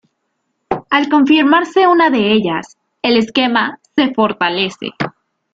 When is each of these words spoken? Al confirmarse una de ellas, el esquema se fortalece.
Al 0.89 1.09
confirmarse 1.09 1.85
una 1.85 2.09
de 2.09 2.31
ellas, 2.31 2.75
el 3.03 3.17
esquema 3.17 3.79
se 3.95 4.11
fortalece. 4.15 4.93